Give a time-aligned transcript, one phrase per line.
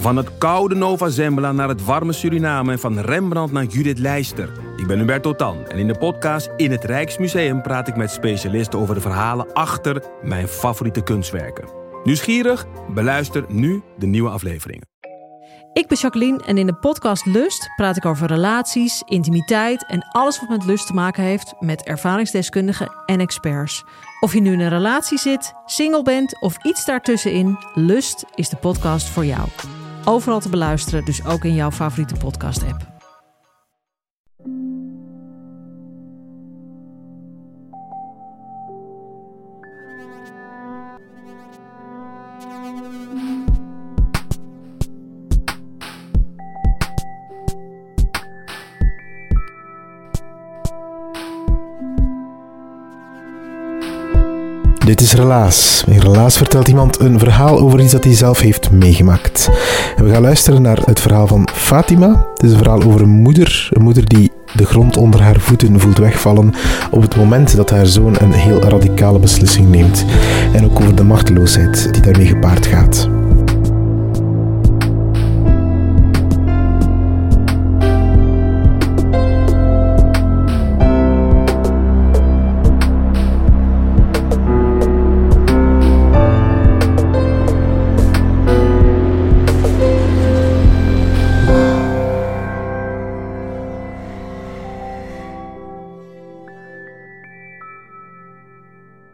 [0.00, 4.52] Van het koude Nova Zembla naar het warme Suriname en van Rembrandt naar Judith Leister.
[4.76, 8.78] Ik ben Hubert Totan en in de podcast In het Rijksmuseum praat ik met specialisten
[8.78, 11.68] over de verhalen achter mijn favoriete kunstwerken.
[12.04, 12.66] Nieuwsgierig?
[12.94, 14.88] Beluister nu de nieuwe afleveringen.
[15.72, 20.40] Ik ben Jacqueline en in de podcast Lust praat ik over relaties, intimiteit en alles
[20.40, 23.84] wat met lust te maken heeft met ervaringsdeskundigen en experts.
[24.20, 28.56] Of je nu in een relatie zit, single bent of iets daartussenin, Lust is de
[28.56, 29.48] podcast voor jou.
[30.04, 32.89] Overal te beluisteren, dus ook in jouw favoriete podcast-app.
[54.84, 55.84] Dit is Relaas.
[55.86, 59.50] In Relaas vertelt iemand een verhaal over iets dat hij zelf heeft meegemaakt.
[59.96, 62.26] En we gaan luisteren naar het verhaal van Fatima.
[62.34, 63.68] Het is een verhaal over een moeder.
[63.70, 66.54] Een moeder die de grond onder haar voeten voelt wegvallen
[66.90, 70.04] op het moment dat haar zoon een heel radicale beslissing neemt.
[70.52, 73.19] En ook over de machteloosheid die daarmee gepaard gaat.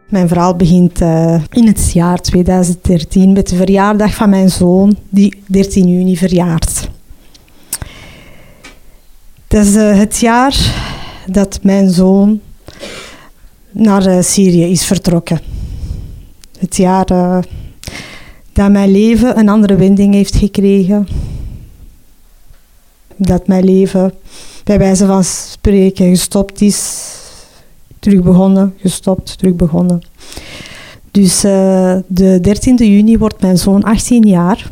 [0.07, 5.41] Mijn verhaal begint uh, in het jaar 2013 met de verjaardag van mijn zoon, die
[5.45, 6.89] 13 juni verjaart.
[9.47, 10.55] Dat is uh, het jaar
[11.25, 12.41] dat mijn zoon
[13.71, 15.39] naar uh, Syrië is vertrokken.
[16.59, 17.05] Het jaar
[18.53, 21.07] dat mijn leven een andere wending heeft gekregen.
[23.15, 24.13] Dat mijn leven
[24.63, 27.15] bij wijze van spreken gestopt is
[27.99, 30.01] terug begonnen, gestopt, terug begonnen.
[31.11, 34.69] Dus uh, de 13e juni wordt mijn zoon 18 jaar.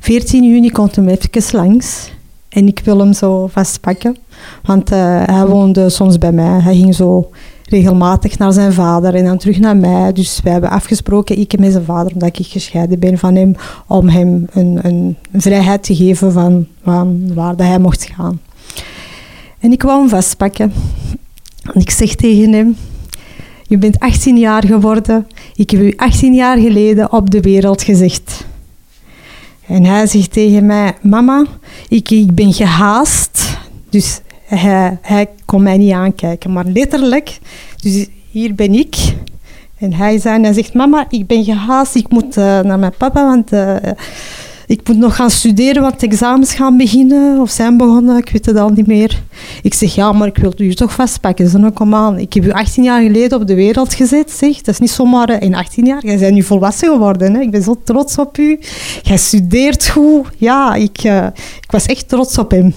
[0.00, 2.10] 14 juni komt hem even langs.
[2.48, 4.16] En ik wil hem zo vastpakken.
[4.62, 6.60] Want uh, hij woonde soms bij mij.
[6.60, 7.30] Hij ging zo
[7.72, 10.12] regelmatig naar zijn vader en dan terug naar mij.
[10.12, 13.54] Dus wij hebben afgesproken, ik met zijn vader, omdat ik gescheiden ben van hem,
[13.86, 18.40] om hem een, vrijheid te geven van, van waar hij mocht gaan.
[19.58, 20.72] En ik wou hem vastpakken.
[21.62, 22.76] En ik zeg tegen hem,
[23.66, 25.26] je bent 18 jaar geworden.
[25.54, 28.44] Ik heb u 18 jaar geleden op de wereld gezegd.
[29.66, 31.44] En hij zegt tegen mij, mama,
[31.88, 33.58] ik, ik ben gehaast.
[33.90, 37.38] Dus hij, hij kon mij niet aankijken, maar letterlijk.
[37.82, 38.96] Dus hier ben ik.
[39.78, 41.94] En hij zei, zegt, mama, ik ben gehaast.
[41.94, 43.52] Ik moet uh, naar mijn papa, want...
[43.52, 43.76] Uh,
[44.66, 48.56] ik moet nog gaan studeren, want examens gaan beginnen of zijn begonnen, ik weet het
[48.56, 49.22] al niet meer.
[49.62, 51.48] Ik zeg, ja, maar ik wil u toch vastpakken.
[51.48, 52.18] Ze nou, kom aan.
[52.18, 54.56] Ik heb u 18 jaar geleden op de wereld gezet, zeg.
[54.56, 56.06] Dat is niet zomaar eh, in 18 jaar.
[56.06, 57.40] Jij bent nu volwassen geworden, hè.
[57.40, 58.60] Ik ben zo trots op u.
[59.02, 60.26] Jij studeert goed.
[60.36, 61.26] Ja, ik, uh,
[61.60, 62.74] ik was echt trots op hem.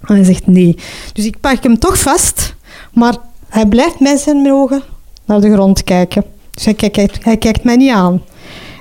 [0.00, 0.76] En hij zegt, nee.
[1.12, 2.54] Dus ik pak hem toch vast,
[2.92, 3.16] maar
[3.48, 4.82] hij blijft met zijn ogen
[5.24, 6.24] naar de grond kijken.
[6.50, 8.22] Dus hij kijkt, hij kijkt mij niet aan.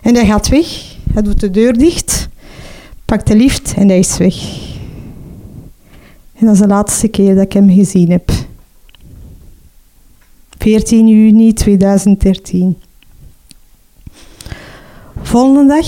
[0.02, 0.68] En hij gaat weg.
[1.14, 2.28] Hij doet de deur dicht
[3.06, 4.36] pak de lift en hij is weg.
[6.36, 8.32] En dat is de laatste keer dat ik hem gezien heb.
[10.58, 12.78] 14 juni 2013.
[15.22, 15.86] Volgende dag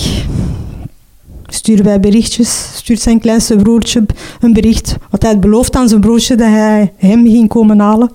[1.46, 2.76] sturen wij berichtjes.
[2.76, 4.06] Stuurt zijn kleinste broertje
[4.40, 4.96] een bericht.
[5.10, 8.10] Wat hij had aan zijn broertje dat hij hem ging komen halen.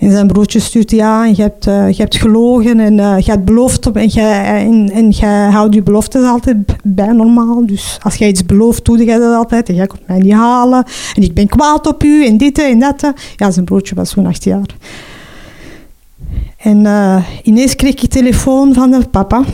[0.00, 3.44] En zijn broertje stuurt ja, je hebt, uh, je hebt gelogen en uh, je hebt
[3.44, 5.12] beloofd en, je, en, en
[5.50, 7.66] houdt je beloftes altijd bij normaal.
[7.66, 10.84] Dus als jij iets belooft, doe je dat altijd en jij komt mij niet halen.
[11.14, 13.12] En ik ben kwaad op u en dit en dat.
[13.36, 14.66] Ja, zijn broertje was zo'n acht jaar.
[16.56, 19.44] En uh, ineens kreeg ik telefoon van de papa.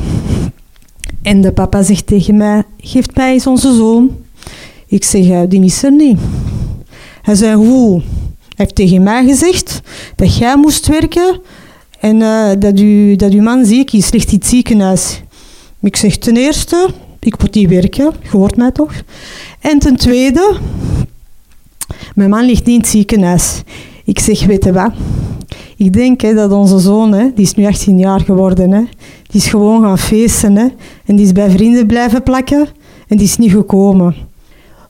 [1.22, 4.10] En de papa zegt tegen mij, geef mij eens onze zoon.
[4.86, 6.18] Ik zeg, die is er niet.
[7.22, 8.02] Hij zei, hoe?
[8.56, 9.80] Heeft tegen mij gezegd
[10.16, 11.40] dat jij moest werken
[12.00, 15.22] en uh, dat, u, dat uw man ziek is, ligt in het ziekenhuis.
[15.80, 16.88] Ik zeg ten eerste,
[17.20, 18.92] ik moet niet werken, je hoort mij toch?
[19.60, 20.56] En ten tweede,
[22.14, 23.62] mijn man ligt niet in het ziekenhuis.
[24.04, 24.92] Ik zeg, weet je wat?
[25.76, 28.82] Ik denk hè, dat onze zoon, hè, die is nu 18 jaar geworden, hè,
[29.26, 30.56] die is gewoon gaan feesten.
[30.56, 30.66] Hè,
[31.04, 32.68] en die is bij vrienden blijven plakken
[33.08, 34.14] en die is niet gekomen.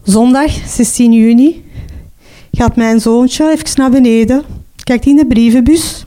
[0.03, 1.65] Zondag, 16 juni,
[2.56, 4.43] gaat mijn zoontje even naar beneden,
[4.85, 6.05] kijkt in de brievenbus,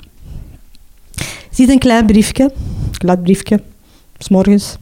[1.51, 2.53] ziet een klein briefje,
[2.97, 3.61] laat briefje,
[4.17, 4.77] s morgens.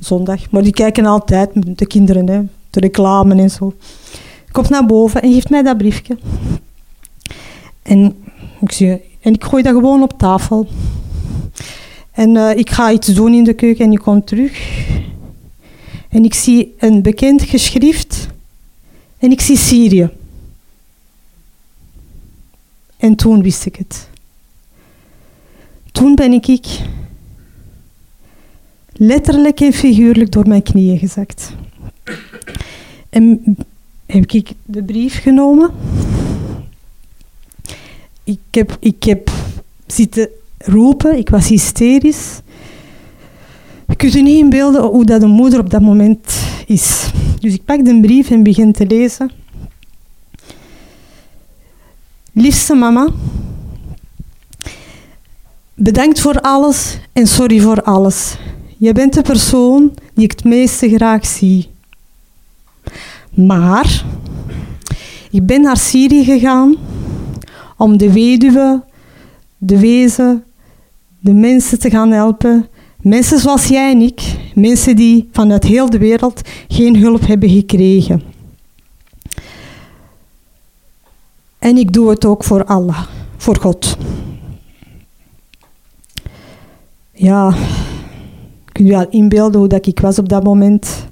[0.00, 0.50] zondag.
[0.50, 2.40] Maar die kijken altijd, de kinderen, hè,
[2.70, 3.74] de reclame en zo.
[4.52, 6.18] Komt naar boven en geeft mij dat briefje.
[7.82, 8.16] En
[8.60, 10.66] ik, zie, en ik gooi dat gewoon op tafel.
[12.12, 14.86] En uh, ik ga iets doen in de keuken en ik kom terug.
[16.08, 18.26] En ik zie een bekend geschrift.
[19.18, 20.10] En ik zie Syrië.
[22.98, 24.08] En toen wist ik het.
[25.92, 26.80] Toen ben ik
[28.92, 31.52] letterlijk en figuurlijk door mijn knieën gezakt.
[33.10, 33.56] En
[34.06, 35.70] heb ik de brief genomen.
[38.24, 39.30] Ik heb, ik heb
[39.86, 40.28] zitten
[40.58, 42.40] roepen, ik was hysterisch.
[43.88, 46.36] Je kunt je niet inbeelden hoe dat een moeder op dat moment
[46.66, 47.10] is.
[47.40, 49.30] Dus ik pak de brief en begin te lezen.
[52.38, 53.08] Liefste mama,
[55.74, 58.36] bedankt voor alles en sorry voor alles.
[58.76, 61.70] Je bent de persoon die ik het meeste graag zie.
[63.34, 64.04] Maar
[65.30, 66.76] ik ben naar Syrië gegaan
[67.76, 68.82] om de weduwe,
[69.56, 70.44] de wezen,
[71.20, 72.68] de mensen te gaan helpen.
[73.00, 74.20] Mensen zoals jij en ik,
[74.54, 78.22] mensen die vanuit heel de wereld geen hulp hebben gekregen.
[81.58, 83.02] En ik doe het ook voor Allah,
[83.36, 83.96] voor God.
[87.12, 87.54] Ja,
[88.72, 91.06] kun je wel inbeelden hoe dat ik was op dat moment.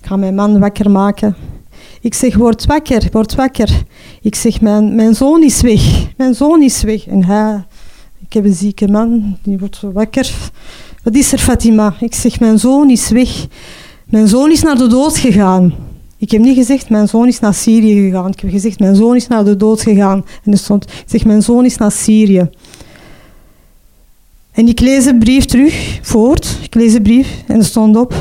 [0.00, 1.36] Ik ga mijn man wakker maken.
[2.00, 3.82] Ik zeg, word wakker, word wakker.
[4.20, 6.12] Ik zeg, mijn, mijn zoon is weg.
[6.16, 7.06] Mijn zoon is weg.
[7.06, 7.64] En hij,
[8.26, 10.30] ik heb een zieke man, die wordt wakker.
[11.02, 11.94] Wat is er, Fatima?
[12.00, 13.46] Ik zeg, mijn zoon is weg.
[14.04, 15.74] Mijn zoon is naar de dood gegaan.
[16.20, 18.30] Ik heb niet gezegd, mijn zoon is naar Syrië gegaan.
[18.30, 20.24] Ik heb gezegd, mijn zoon is naar de dood gegaan.
[20.44, 22.50] En er stond, zeg, mijn zoon is naar Syrië.
[24.52, 26.58] En ik lees een brief terug, voort.
[26.62, 28.14] Ik lees een brief en er stond op.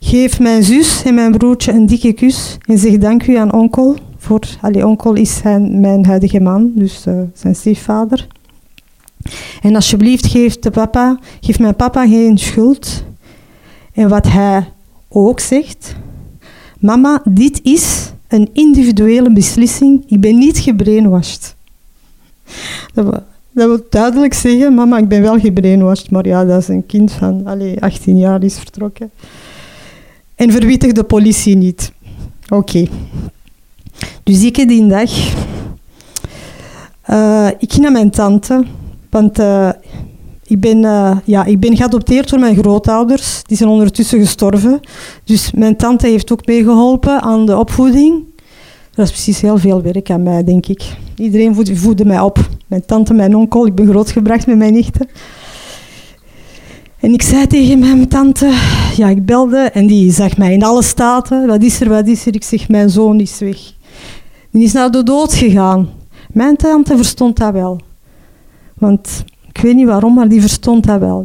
[0.00, 3.96] Geef mijn zus en mijn broertje een dikke kus en zeg dank u aan onkel.
[4.18, 8.26] Voor, allee, onkel is zijn, mijn huidige man, dus uh, zijn stiefvader.
[9.62, 13.04] En alsjeblieft, geef, de papa, geef mijn papa geen schuld.
[13.92, 14.68] En wat hij
[15.08, 15.94] ook zegt,
[16.82, 20.04] mama, dit is een individuele beslissing.
[20.06, 21.54] Ik ben niet gebrainwashed.
[22.94, 26.86] Dat, dat wil duidelijk zeggen, mama, ik ben wel gebrainwashed, maar ja, dat is een
[26.86, 29.10] kind van allez, 18 jaar is vertrokken.
[30.34, 31.92] En verwittig de politie niet.
[32.48, 32.86] Oké.
[34.22, 35.10] Dus ik die dag,
[37.10, 38.64] uh, ik ging naar mijn tante,
[39.10, 39.70] want uh,
[40.52, 43.42] ik, ben, uh, ja, ik ben geadopteerd door mijn grootouders.
[43.42, 44.80] Die zijn ondertussen gestorven.
[45.24, 48.24] Dus mijn tante heeft ook meegeholpen aan de opvoeding.
[48.94, 50.82] Dat is precies heel veel werk aan mij, denk ik.
[51.16, 52.48] Iedereen voedde mij op.
[52.66, 55.08] Mijn tante, mijn onkel, ik ben grootgebracht met mijn nichten.
[57.00, 58.52] En ik zei tegen mijn tante,
[58.96, 61.46] ja, ik belde en die zag mij in alle staten.
[61.46, 62.34] Wat is er, wat is er?
[62.34, 63.58] Ik zeg, mijn zoon is weg.
[64.50, 65.88] Die is naar de dood gegaan.
[66.32, 67.80] Mijn tante verstond dat wel.
[68.74, 71.24] Want ik weet niet waarom, maar die verstond dat wel.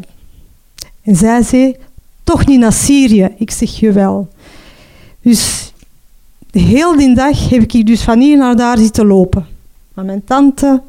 [1.02, 1.76] En zij zei,
[2.24, 3.30] toch niet naar Syrië.
[3.38, 4.28] Ik zeg, jawel.
[5.22, 5.74] Dus
[6.52, 9.46] heel die dag heb ik dus van hier naar daar zitten lopen.
[9.94, 10.82] Van mijn tante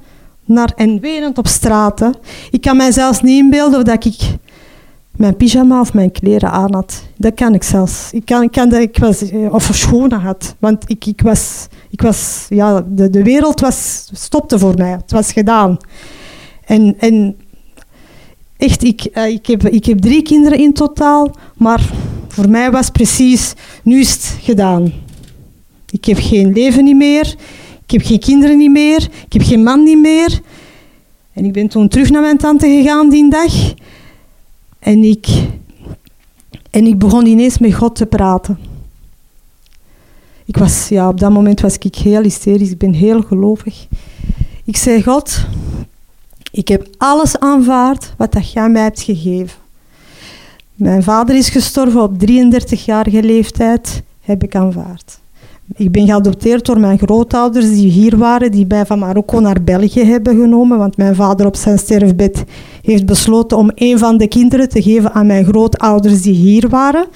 [0.44, 2.14] naar en wenend op straten.
[2.50, 4.16] Ik kan mij zelfs niet inbeelden dat ik
[5.18, 7.02] mijn pyjama of mijn kleren aan had.
[7.16, 8.12] Dat kan ik zelfs.
[8.12, 10.54] Ik kan, ik dat ik was, eh, of schoenen had.
[10.58, 14.90] Want ik, ik was, ik was ja, de, de wereld was, stopte voor mij.
[14.90, 15.76] Het was gedaan.
[16.68, 17.36] En, en
[18.56, 21.36] echt, ik, eh, ik, heb, ik heb drie kinderen in totaal.
[21.56, 21.90] Maar
[22.28, 24.92] voor mij was precies, nu is het gedaan.
[25.90, 27.34] Ik heb geen leven niet meer.
[27.84, 29.08] Ik heb geen kinderen niet meer.
[29.26, 30.40] Ik heb geen man niet meer.
[31.32, 33.74] En ik ben toen terug naar mijn tante gegaan die dag.
[34.78, 35.26] En ik,
[36.70, 38.58] en ik begon ineens met God te praten.
[40.44, 42.70] Ik was, ja, op dat moment was ik heel hysterisch.
[42.70, 43.86] Ik ben heel gelovig.
[44.64, 45.44] Ik zei, God,
[46.50, 49.58] ik heb alles aanvaard wat dat jij mij hebt gegeven.
[50.74, 55.18] Mijn vader is gestorven op 33-jarige leeftijd, heb ik aanvaard.
[55.76, 60.04] Ik ben geadopteerd door mijn grootouders die hier waren, die mij van Marokko naar België
[60.04, 62.44] hebben genomen, want mijn vader op zijn sterfbed
[62.82, 67.06] heeft besloten om een van de kinderen te geven aan mijn grootouders die hier waren.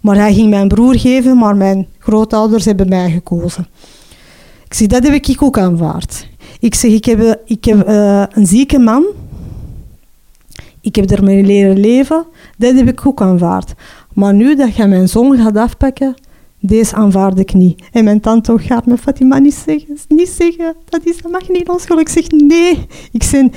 [0.00, 3.66] Maar hij ging mijn broer geven, maar mijn grootouders hebben mij gekozen.
[4.64, 6.26] Ik zeg, dat heb ik ook aanvaard.
[6.64, 9.04] Ik zeg, ik heb, ik heb uh, een zieke man.
[10.80, 12.26] Ik heb ermee leren leven.
[12.58, 13.72] Dat heb ik ook aanvaard.
[14.12, 16.14] Maar nu dat je mijn zoon gaat afpakken,
[16.60, 17.82] deze aanvaard ik niet.
[17.92, 21.68] En mijn tante gaat me Fatima niet zeggen, niet zeggen, dat, is, dat mag niet
[21.68, 22.08] ons geluk.
[22.08, 22.86] Zeg nee.
[23.12, 23.50] Ik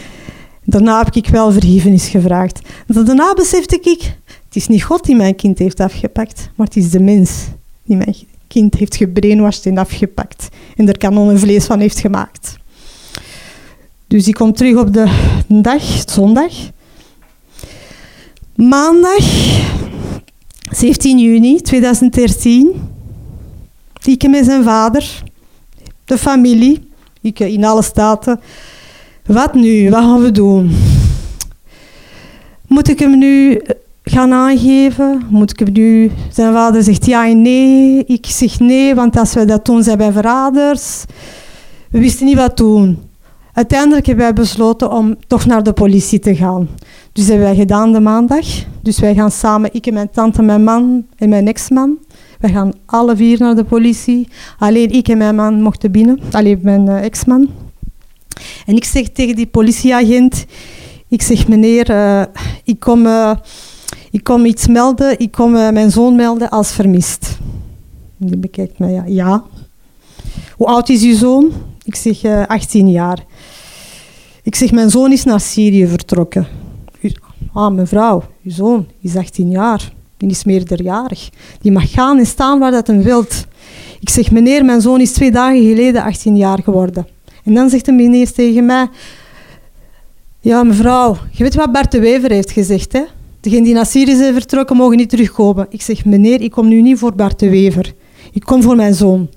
[0.64, 2.60] daarna heb ik wel vergiffenis gevraagd.
[2.88, 6.90] Daarna besefte ik, Het is niet God die mijn kind heeft afgepakt, maar het is
[6.90, 7.46] de mens
[7.84, 8.16] die mijn
[8.48, 10.48] kind heeft gebrainwashed en afgepakt.
[10.76, 12.58] En er kanonnenvlees van heeft gemaakt.
[14.08, 15.06] Dus ik kom terug op de
[15.48, 16.54] dag, zondag.
[18.56, 19.26] Maandag,
[20.72, 22.72] 17 juni 2013.
[24.04, 25.24] Ik met zijn vader,
[26.06, 26.90] de familie,
[27.22, 28.40] ik in alle staten.
[29.26, 29.90] Wat nu?
[29.90, 30.76] Wat gaan we doen?
[32.68, 33.62] Moet ik hem nu
[34.04, 35.26] gaan aangeven?
[35.30, 36.12] Moet ik hem nu...
[36.32, 38.04] Zijn vader zegt ja en nee.
[38.06, 41.04] Ik zeg nee, want als we dat doen, zijn wij verraders.
[41.90, 43.07] We wisten niet wat doen.
[43.58, 46.70] Uiteindelijk hebben wij besloten om toch naar de politie te gaan.
[47.12, 48.46] Dus hebben wij gedaan de maandag.
[48.82, 51.98] Dus wij gaan samen, ik en mijn tante, mijn man en mijn ex-man.
[52.40, 54.28] Wij gaan alle vier naar de politie.
[54.58, 56.20] Alleen ik en mijn man mochten binnen.
[56.32, 57.50] Alleen mijn uh, ex-man.
[58.66, 60.46] En ik zeg tegen die politieagent...
[61.08, 62.24] Ik zeg, meneer, uh,
[62.64, 63.36] ik, kom, uh,
[64.12, 65.20] ik kom iets melden.
[65.20, 67.38] Ik kom mijn zoon melden als vermist.
[68.18, 69.04] Die bekijkt mij, ja.
[69.06, 69.44] ja.
[70.56, 71.52] Hoe oud is uw zoon?
[71.84, 73.26] Ik zeg, 18 jaar.
[74.48, 76.48] Ik zeg, mijn zoon is naar Syrië vertrokken.
[77.54, 79.92] Ah, mevrouw, uw zoon is 18 jaar.
[80.18, 81.30] Die is meerderjarig.
[81.62, 83.46] Die mag gaan en staan waar dat hem wilt.
[84.00, 87.08] Ik zeg, meneer, mijn zoon is twee dagen geleden 18 jaar geworden.
[87.44, 88.90] En dan zegt de meneer tegen mij...
[90.40, 93.04] Ja, mevrouw, je weet wat Bart de Wever heeft gezegd, hè?
[93.40, 95.68] Degenen die naar Syrië zijn vertrokken, mogen niet terugkomen.
[95.70, 97.94] Ik zeg, meneer, ik kom nu niet voor Bart de Wever.
[98.32, 99.30] Ik kom voor mijn zoon.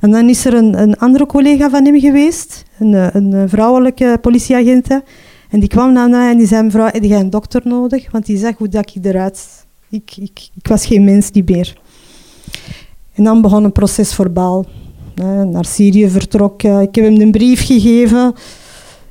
[0.00, 4.88] En dan is er een, een andere collega van hem geweest, een, een vrouwelijke politieagent.
[5.48, 8.10] En die kwam naar mij en die zei, mevrouw, heb jij een dokter nodig?
[8.10, 9.66] Want die zag hoe dat ik eruit...
[9.90, 11.80] Ik, ik, ik was geen mens die meer.
[13.14, 14.64] En dan begon een proces verbaal.
[15.46, 16.80] Naar Syrië vertrokken.
[16.80, 18.34] Ik heb hem een brief gegeven.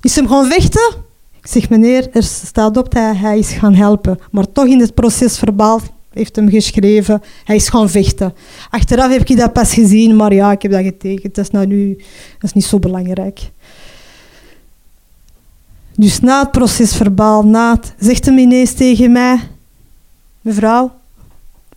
[0.02, 0.96] Is hem gaan vechten?
[1.42, 4.20] Ik zeg, meneer, er staat op dat hij is gaan helpen.
[4.32, 5.80] Maar toch in het proces verbaal
[6.18, 7.22] heeft hem geschreven.
[7.44, 8.34] Hij is gaan vechten.
[8.70, 11.36] Achteraf heb ik dat pas gezien, maar ja, ik heb dat getekend.
[11.36, 11.96] Dat is, nou nu,
[12.40, 13.52] dat is niet zo belangrijk.
[15.96, 19.40] Dus na het proces verbaal, na zegt hem ineens tegen mij...
[20.42, 20.92] Mevrouw,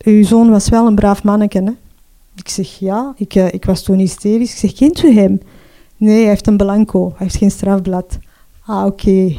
[0.03, 1.71] uw zoon was wel een braaf manneke, hè?
[2.35, 4.51] Ik zeg, ja, ik, uh, ik was toen hysterisch.
[4.51, 5.41] Ik zeg, kent u hem?
[5.97, 7.07] Nee, hij heeft een blanco.
[7.07, 8.17] Hij heeft geen strafblad.
[8.65, 9.35] Ah, oké.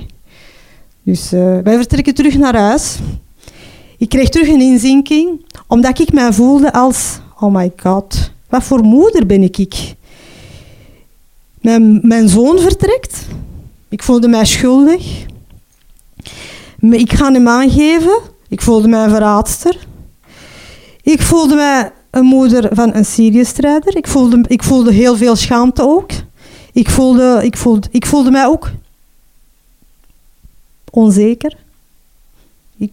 [1.02, 2.98] Dus uh, wij vertrekken terug naar huis.
[4.02, 7.18] Ik kreeg terug een inzinking, omdat ik mij voelde als...
[7.40, 9.94] Oh my god, wat voor moeder ben ik?
[11.60, 13.26] Mijn, mijn zoon vertrekt.
[13.88, 15.24] Ik voelde mij schuldig.
[16.80, 18.20] Ik ga hem aangeven.
[18.48, 19.86] Ik voelde mij een verraadster.
[21.02, 23.96] Ik voelde mij een moeder van een Syrië-strijder.
[23.96, 26.10] Ik voelde, ik voelde heel veel schaamte ook.
[26.72, 28.70] Ik voelde, ik, voelde, ik voelde mij ook
[30.90, 31.61] onzeker.
[32.82, 32.92] Ik,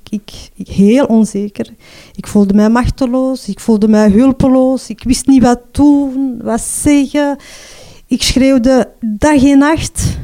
[0.55, 1.73] ik, heel onzeker.
[2.15, 7.37] Ik voelde mij machteloos, ik voelde mij hulpeloos, ik wist niet wat doen, wat zeggen.
[8.07, 10.17] Ik schreeuwde dag en nacht.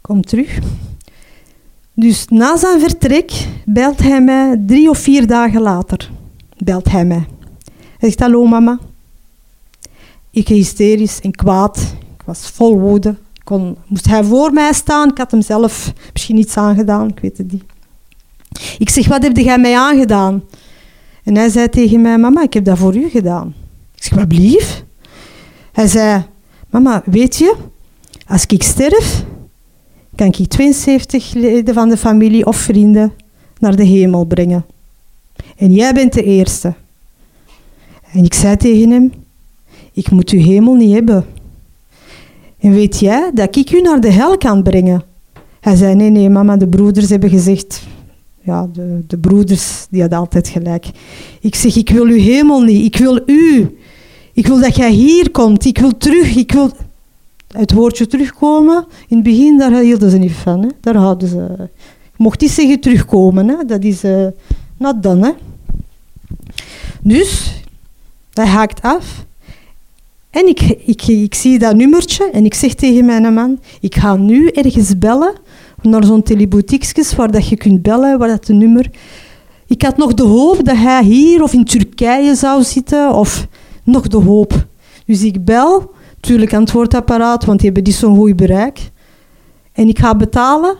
[0.00, 0.58] Kom terug.
[1.94, 6.10] Dus na zijn vertrek belt hij mij drie of vier dagen later.
[6.56, 7.26] Belt hij mij.
[7.98, 8.78] Hij zegt, hallo mama.
[10.30, 11.94] Ik hysterisch en kwaad.
[12.16, 13.14] Ik was vol woede.
[13.48, 15.10] Kon, moest hij voor mij staan?
[15.10, 17.64] Ik had hem zelf misschien iets aangedaan, ik weet het niet.
[18.78, 20.42] Ik zeg, wat heb jij mij aangedaan?
[21.24, 23.54] En hij zei tegen mij, mama, ik heb dat voor u gedaan.
[23.94, 24.84] Ik zeg, wat blief?
[25.72, 26.24] Hij zei,
[26.70, 27.56] mama, weet je,
[28.26, 29.24] als ik sterf,
[30.14, 33.12] kan ik 72 leden van de familie of vrienden
[33.58, 34.66] naar de hemel brengen.
[35.56, 36.74] En jij bent de eerste.
[38.12, 39.12] En ik zei tegen hem,
[39.92, 41.26] ik moet uw hemel niet hebben.
[42.58, 45.02] En weet jij dat ik u naar de hel kan brengen?
[45.60, 47.86] Hij zei, nee, nee, mama, de broeders hebben gezegd...
[48.42, 50.86] Ja, de, de broeders, die hadden altijd gelijk.
[51.40, 53.78] Ik zeg, ik wil uw hemel niet, ik wil u.
[54.32, 56.70] Ik wil dat jij hier komt, ik wil terug, ik wil...
[57.48, 60.62] Het woordje terugkomen, in het begin, daar hielden ze niet van.
[60.62, 60.68] Hè.
[60.80, 61.68] Daar hadden ze...
[62.16, 63.64] Mocht niet zeggen terugkomen, hè.
[63.64, 64.26] dat is uh,
[64.76, 65.26] not done.
[65.26, 65.32] Hè.
[67.02, 67.62] Dus,
[68.32, 69.26] hij haakt af.
[70.30, 70.60] En ik,
[71.06, 75.34] ik, zie dat nummertje en ik zeg tegen mijn man, ik ga nu ergens bellen
[75.82, 78.90] naar zo'n teleboutiekjes waar dat je kunt bellen, waar dat de nummer...
[79.66, 83.46] Ik had nog de hoop dat hij hier of in Turkije zou zitten, of
[83.82, 84.66] nog de hoop.
[85.06, 88.90] Dus ik bel, natuurlijk antwoordapparaat, want die hebben niet zo'n goed bereik.
[89.72, 90.76] En ik ga betalen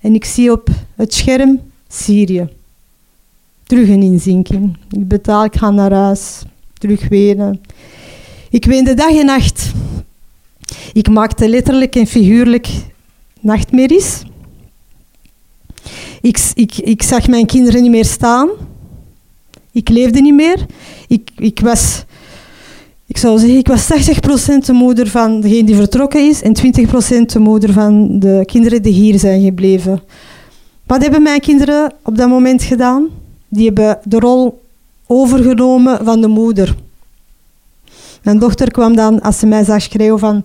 [0.00, 2.48] en ik zie op het scherm Syrië.
[3.64, 4.76] Terug een inzinking.
[4.90, 6.42] Ik betaal, ik ga naar huis,
[6.78, 7.60] terug wenen.
[8.50, 9.72] Ik weende dag en nacht.
[10.92, 12.68] Ik maakte letterlijk en figuurlijk
[13.40, 14.22] nachtmerries.
[16.20, 18.48] Ik, ik, ik zag mijn kinderen niet meer staan.
[19.72, 20.66] Ik leefde niet meer.
[21.08, 22.04] Ik, ik was,
[23.06, 26.60] ik zou zeggen, ik was 80% de moeder van degene die vertrokken is en 20%
[27.26, 30.02] de moeder van de kinderen die hier zijn gebleven.
[30.86, 33.08] Wat hebben mijn kinderen op dat moment gedaan?
[33.48, 34.60] Die hebben de rol
[35.06, 36.76] overgenomen van de moeder.
[38.22, 40.44] Mijn dochter kwam dan, als ze mij zag schreeuwen van...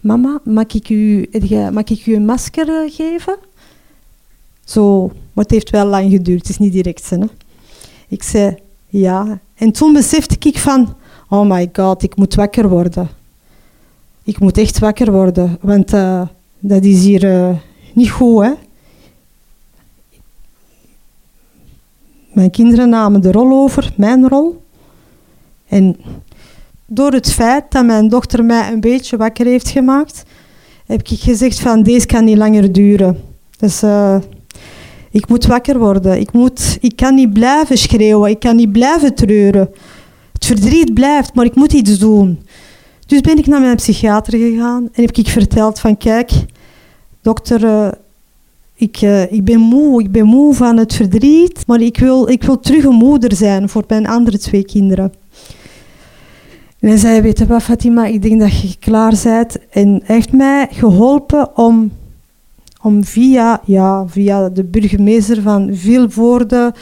[0.00, 1.28] Mama, mag ik u,
[1.72, 3.36] mag ik u een masker eh, geven?
[4.64, 7.10] Zo, maar het heeft wel lang geduurd, het is niet direct.
[7.10, 7.18] Hè?
[8.08, 8.56] Ik zei,
[8.88, 9.40] ja.
[9.54, 10.94] En toen besefte ik van,
[11.28, 13.08] oh my god, ik moet wakker worden.
[14.22, 16.22] Ik moet echt wakker worden, want uh,
[16.58, 17.56] dat is hier uh,
[17.92, 18.52] niet goed, hè.
[22.32, 24.62] Mijn kinderen namen de rol over, mijn rol.
[25.68, 25.96] En
[26.86, 30.22] door het feit dat mijn dochter mij een beetje wakker heeft gemaakt,
[30.86, 33.20] heb ik gezegd van deze kan niet langer duren.
[33.58, 34.16] Dus uh,
[35.10, 36.20] ik moet wakker worden.
[36.20, 38.30] Ik, moet, ik kan niet blijven schreeuwen.
[38.30, 39.70] Ik kan niet blijven treuren.
[40.32, 42.38] Het verdriet blijft, maar ik moet iets doen.
[43.06, 46.30] Dus ben ik naar mijn psychiater gegaan en heb ik verteld van kijk,
[47.22, 47.88] dokter, uh,
[48.74, 50.02] ik, uh, ik ben moe.
[50.02, 53.68] Ik ben moe van het verdriet, maar ik wil, ik wil terug een moeder zijn
[53.68, 55.12] voor mijn andere twee kinderen.
[56.86, 59.68] En hij zei, weet je wat Fatima, ik denk dat je klaar bent.
[59.70, 61.92] En hij heeft mij geholpen om,
[62.82, 66.74] om via, ja, via de burgemeester van Vilvoorde,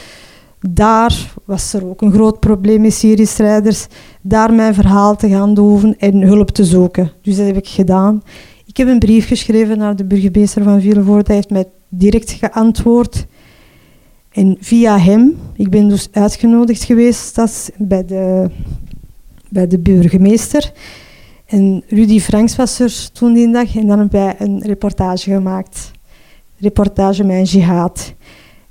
[0.70, 3.86] daar was er ook een groot probleem met Syrië-strijders,
[4.20, 7.12] daar mijn verhaal te gaan doen en hulp te zoeken.
[7.22, 8.22] Dus dat heb ik gedaan.
[8.64, 11.24] Ik heb een brief geschreven naar de burgemeester van Vilvoorde.
[11.26, 13.26] Hij heeft mij direct geantwoord.
[14.30, 18.50] En via hem, ik ben dus uitgenodigd geweest dat bij de
[19.54, 20.72] bij de burgemeester.
[21.46, 25.90] En Rudy Franks was er toen die dag en dan hebben wij een reportage gemaakt.
[26.56, 28.14] Reportage Mijn Jihad.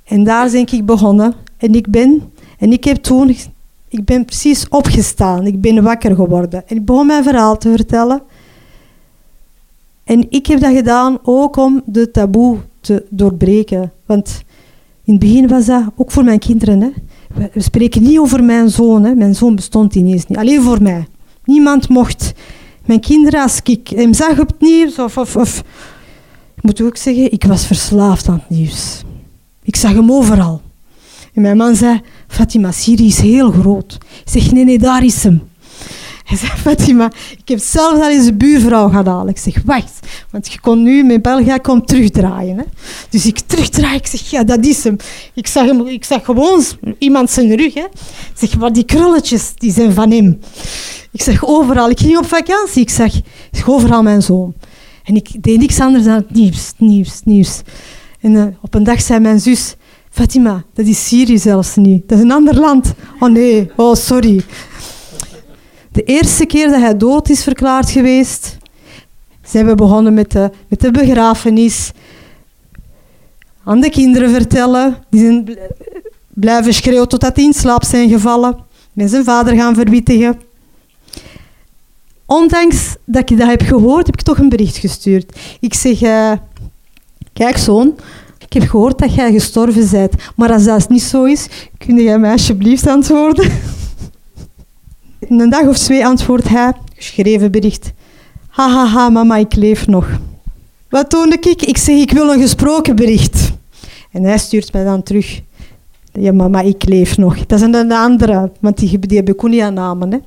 [0.04, 1.34] En daar ben ik begonnen.
[1.56, 2.22] En ik ben,
[2.58, 3.36] en ik heb toen,
[3.88, 5.46] ik ben precies opgestaan.
[5.46, 6.68] Ik ben wakker geworden.
[6.68, 8.22] En ik begon mijn verhaal te vertellen.
[10.04, 13.92] En ik heb dat gedaan ook om de taboe te doorbreken.
[14.06, 14.42] Want
[15.04, 16.80] in het begin was dat ook voor mijn kinderen.
[16.80, 16.90] Hè.
[17.34, 19.04] We spreken niet over mijn zoon.
[19.04, 19.14] Hè.
[19.14, 20.38] Mijn zoon bestond ineens niet.
[20.38, 21.06] Alleen voor mij.
[21.44, 22.32] Niemand mocht.
[22.84, 25.62] Mijn kinderen, als ik hem zag op het nieuws, of, of, of
[26.56, 29.02] ik moet ook zeggen, ik was verslaafd aan het nieuws.
[29.62, 30.62] Ik zag hem overal.
[31.34, 33.98] En mijn man zei, Fatima, Syrië is heel groot.
[34.24, 35.42] Ik zeg, nee, nee, daar is hem.
[36.24, 39.28] Hij zei, Fatima, ik heb zelf al eens een buurvrouw gedaan.
[39.28, 39.98] Ik zeg, wacht,
[40.30, 42.58] want je kon nu met België kom terugdraaien.
[42.58, 42.64] Hè.
[43.10, 44.96] Dus ik terugdraai, ik zeg, ja, dat is hem.
[45.34, 46.62] Ik zag, hem, ik gewoon
[46.98, 47.74] iemand zijn rug.
[47.74, 47.84] Hè.
[47.84, 50.40] Ik zeg, maar die krulletjes, die zijn van hem.
[51.12, 51.90] Ik zeg, overal.
[51.90, 52.82] Ik ging op vakantie.
[52.82, 53.20] Ik zeg,
[53.66, 54.54] overal mijn zoon.
[55.04, 57.62] En ik deed niks anders dan nieuws, nieuws, nieuws.
[58.20, 59.76] En uh, op een dag zei mijn zus,
[60.10, 62.08] Fatima, dat is Syrië zelfs niet.
[62.08, 62.94] Dat is een ander land.
[63.18, 64.44] Oh nee, oh sorry.
[65.94, 68.56] De eerste keer dat hij dood is verklaard geweest,
[69.42, 71.90] zijn we begonnen met de, met de begrafenis.
[73.64, 74.96] Aan de kinderen vertellen.
[75.10, 75.58] Die zijn
[76.28, 78.56] blijven schreeuwen totdat die in slaap zijn gevallen.
[78.92, 80.40] Met zijn vader gaan verwittigen.
[82.26, 85.38] Ondanks dat ik dat heb gehoord, heb ik toch een bericht gestuurd.
[85.60, 86.32] Ik zeg, uh,
[87.32, 87.94] kijk zoon,
[88.38, 90.14] ik heb gehoord dat jij gestorven bent.
[90.36, 93.52] Maar als dat niet zo is, kun jij mij alsjeblieft antwoorden?
[95.28, 97.92] Een dag of twee antwoordt hij, geschreven bericht.
[98.48, 100.06] Hahaha, ha, ha, mama, ik leef nog.
[100.88, 101.62] Wat toonde ik?
[101.62, 103.52] Ik zeg, ik wil een gesproken bericht.
[104.12, 105.40] En hij stuurt mij dan terug.
[106.12, 107.46] Ja, mama, ik leef nog.
[107.46, 110.12] Dat is een andere, want die, die hebben Kunia-namen.
[110.12, 110.22] Een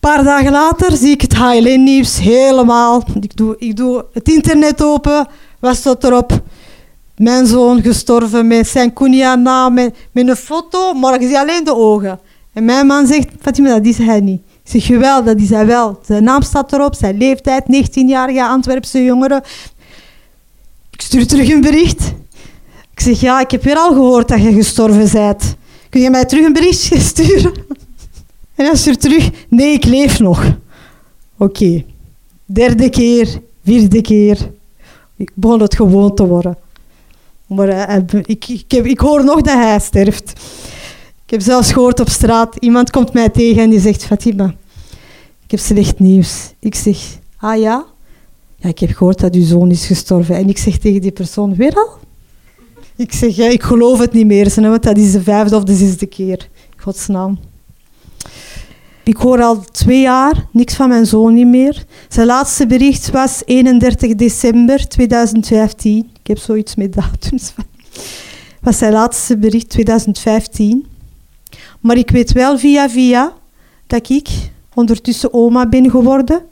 [0.00, 3.04] paar dagen later zie ik het HLN-nieuws helemaal.
[3.20, 5.26] Ik doe, ik doe het internet open.
[5.58, 6.42] Wat staat erop?
[7.16, 11.74] Mijn zoon gestorven met zijn Kunia-naam, met, met een foto, maar ik zie alleen de
[11.74, 12.20] ogen.
[12.52, 14.40] En mijn man zegt, Fatima, dat is hij niet.
[14.62, 16.00] Ik zeg, jawel, dat is hij wel.
[16.06, 19.42] Zijn naam staat erop, zijn leeftijd, 19-jarige Antwerpse jongere.
[20.90, 22.12] Ik stuur terug een bericht.
[22.92, 25.56] Ik zeg, ja, ik heb weer al gehoord dat je gestorven bent.
[25.88, 27.52] Kun je mij terug een bericht sturen?
[28.54, 30.56] En hij stuurt terug, nee, ik leef nog.
[31.36, 31.84] Oké.
[32.44, 34.50] Derde keer, vierde keer.
[35.16, 36.58] Ik begon het gewoon te worden.
[37.46, 40.32] Maar uh, ik, ik, ik hoor nog dat hij sterft.
[41.30, 44.54] Ik heb zelfs gehoord op straat, iemand komt mij tegen en die zegt, Fatima,
[45.44, 46.54] ik heb slecht nieuws.
[46.58, 46.98] Ik zeg,
[47.36, 47.84] ah ja?
[48.56, 50.36] Ja, ik heb gehoord dat uw zoon is gestorven.
[50.36, 51.88] En ik zeg tegen die persoon, weer al?
[52.96, 55.74] Ik zeg, ja, ik geloof het niet meer, want dat is de vijfde of de
[55.74, 56.48] zesde keer.
[56.76, 57.38] Godsnaam.
[59.04, 61.84] Ik hoor al twee jaar niks van mijn zoon niet meer.
[62.08, 66.10] Zijn laatste bericht was 31 december 2015.
[66.20, 67.64] Ik heb zoiets met datums van
[68.60, 70.86] was zijn laatste bericht 2015.
[71.80, 73.32] Maar ik weet wel via via
[73.86, 74.28] dat ik
[74.74, 76.42] ondertussen oma ben geworden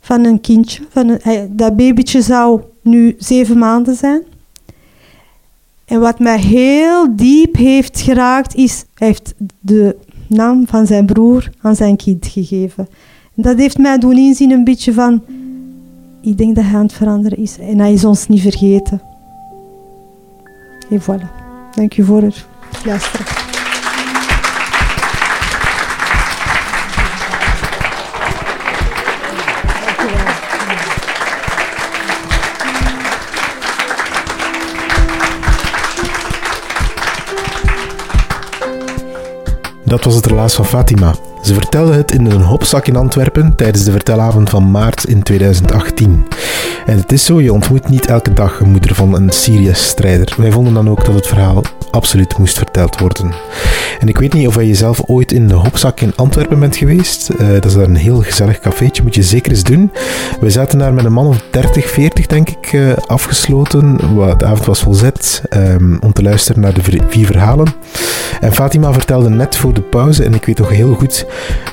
[0.00, 0.82] van een kindje.
[0.88, 4.22] Van dat babytje zou nu zeven maanden zijn.
[5.84, 11.50] En wat mij heel diep heeft geraakt is, hij heeft de naam van zijn broer
[11.60, 12.88] aan zijn kind gegeven.
[13.36, 15.22] En dat heeft mij doen inzien een beetje van,
[16.20, 17.58] ik denk dat hij aan het veranderen is.
[17.58, 19.00] En hij is ons niet vergeten.
[20.90, 21.38] En voilà.
[21.74, 22.46] Dank u voor het
[22.84, 23.47] luisteren.
[39.88, 41.14] Dat was het relaas van Fatima.
[41.42, 46.26] Ze vertelde het in een hopzak in Antwerpen tijdens de vertelavond van maart in 2018.
[46.86, 50.34] En het is zo, je ontmoet niet elke dag een moeder van een Syrië-strijder.
[50.36, 53.32] Wij vonden dan ook dat het verhaal absoluut moest verteld worden.
[53.98, 57.30] En ik weet niet of jij jezelf ooit in de Hopzak in Antwerpen bent geweest.
[57.40, 59.92] Uh, dat is daar een heel gezellig cafeetje, moet je zeker eens doen.
[60.40, 63.96] We zaten daar met een man of 30, 40 denk ik, uh, afgesloten.
[64.38, 67.66] De avond was volzet um, om te luisteren naar de vier verhalen.
[68.40, 71.26] En Fatima vertelde net voor de pauze, en ik weet nog heel goed,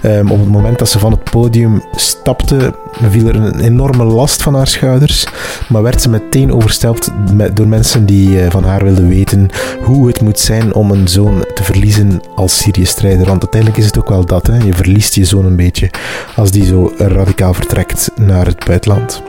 [0.04, 2.74] um, op het moment dat ze van het podium stapte,
[3.10, 5.28] viel er een enorme last van haar schouders.
[5.70, 9.50] Maar werd ze meteen overstelpt met, door mensen die uh, van haar wilden weten
[9.82, 13.26] hoe het moet zijn om een zoon te verliezen als Syrië-strijder.
[13.26, 14.48] Want uiteindelijk is het ook wel dat.
[14.48, 14.58] Hè?
[14.58, 15.90] Je verliest je zoon een beetje
[16.36, 19.24] als die zo radicaal vertrekt naar het buitenland.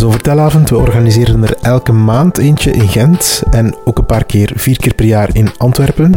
[0.00, 4.52] Zo'n vertelavond, we organiseren er elke maand eentje in Gent en ook een paar keer,
[4.54, 6.14] vier keer per jaar in Antwerpen.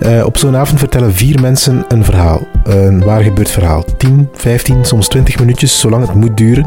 [0.00, 2.46] Uh, op zo'n avond vertellen vier mensen een verhaal.
[2.64, 3.84] Een waar gebeurd verhaal.
[3.96, 6.66] 10, 15, soms 20 minuutjes, zolang het moet duren.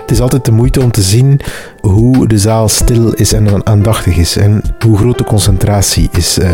[0.00, 1.40] Het is altijd de moeite om te zien
[1.80, 6.38] hoe de zaal stil is en aandachtig is en hoe groot de concentratie is.
[6.38, 6.48] Uh,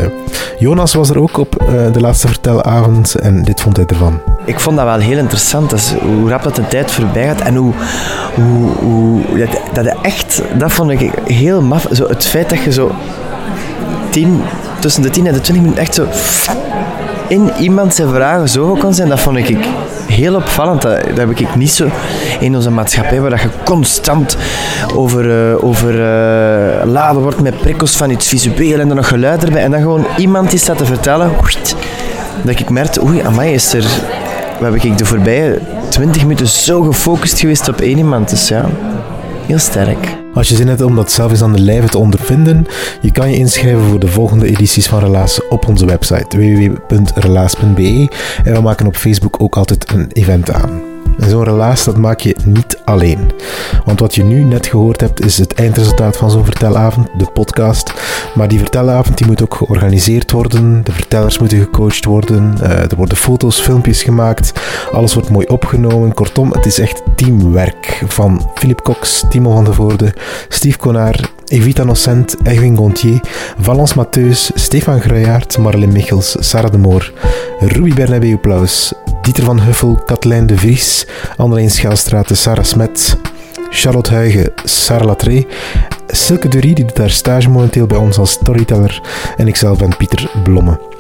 [0.58, 4.20] Jonas was er ook op uh, de laatste vertelavond en dit vond hij ervan.
[4.44, 7.54] Ik vond dat wel heel interessant, dus hoe rap dat de tijd voorbij gaat en
[7.54, 7.72] hoe,
[8.34, 11.86] hoe, hoe dat, dat echt, dat vond ik heel maf.
[11.92, 12.90] Zo, het feit dat je zo
[14.10, 14.42] tien,
[14.80, 16.06] tussen de 10 en de 20 minuten echt zo
[17.28, 19.56] in iemand zijn vragen zo kon zijn, dat vond ik
[20.06, 20.82] heel opvallend.
[20.82, 21.88] Dat, heb ik niet zo
[22.40, 24.36] in onze maatschappij, waar je constant
[24.94, 29.44] over, uh, over uh, laden wordt met prikkels van iets visueel en dan nog geluid
[29.44, 29.62] erbij.
[29.62, 31.30] En dan gewoon iemand die staat te vertellen,
[32.42, 33.86] dat ik merkte, oei, amai, is er...
[34.58, 38.28] We hebben ik de voorbije 20 minuten zo gefocust geweest op één iemand.
[38.28, 38.64] Dus ja,
[39.46, 40.16] heel sterk.
[40.34, 42.66] Als je zin hebt om dat zelf eens aan de lijve te ondervinden,
[43.00, 48.08] je kan je inschrijven voor de volgende edities van Relaas op onze website www.relaas.be
[48.44, 50.85] en we maken op Facebook ook altijd een event aan.
[51.18, 53.30] En zo'n relaas, dat maak je niet alleen.
[53.84, 57.92] Want wat je nu net gehoord hebt, is het eindresultaat van zo'n vertelavond, de podcast.
[58.34, 60.84] Maar die vertelavond die moet ook georganiseerd worden.
[60.84, 62.54] De vertellers moeten gecoacht worden.
[62.62, 64.52] Uh, er worden foto's, filmpjes gemaakt.
[64.92, 66.14] Alles wordt mooi opgenomen.
[66.14, 68.02] Kortom, het is echt teamwerk.
[68.06, 70.14] Van Philip Cox, Timo van de Voorde,
[70.48, 71.16] Steve Konar,
[71.48, 73.20] Evita Nocent, Egwin Gontier,
[73.58, 77.12] Valence Matheus, Stefan Gruijaert, Marlene Michels, Sarah de Moor,
[77.60, 81.06] Ruby Bernabeu Plaus, Dieter van Huffel, Katlijn de Vries,
[81.36, 83.18] Annelien Schaalstraat, Sarah Smet,
[83.70, 85.46] Charlotte Huigen, Sarah Latré,
[86.06, 89.00] Silke Durie, die doet daar stage momenteel bij ons als storyteller,
[89.36, 90.95] en ikzelf ben Pieter Blomme.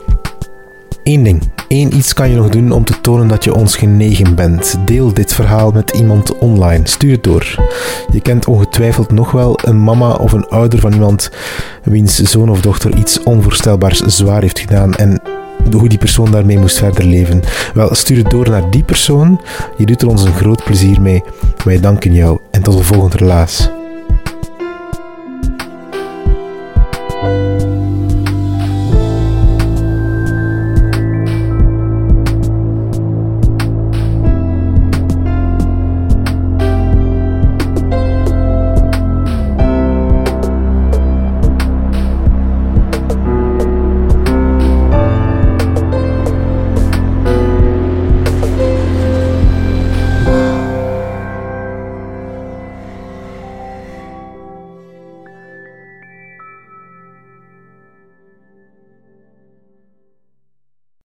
[1.06, 4.34] Eén ding, één iets kan je nog doen om te tonen dat je ons genegen
[4.34, 4.78] bent.
[4.84, 6.88] Deel dit verhaal met iemand online.
[6.88, 7.70] Stuur het door.
[8.12, 11.30] Je kent ongetwijfeld nog wel een mama of een ouder van iemand
[11.82, 15.20] wiens zoon of dochter iets onvoorstelbaars zwaar heeft gedaan en
[15.70, 17.42] hoe die persoon daarmee moest verder leven.
[17.74, 19.40] Wel, stuur het door naar die persoon.
[19.76, 21.22] Je doet er ons een groot plezier mee.
[21.64, 23.70] Wij danken jou en tot de volgende relaas.